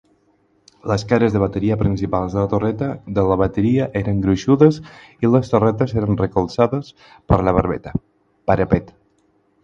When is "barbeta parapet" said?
7.59-8.91